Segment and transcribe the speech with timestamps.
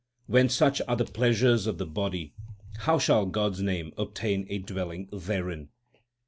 [0.25, 2.33] When such are the pleasures of the body,
[2.79, 5.69] how shall God s name obtain a dwelling therein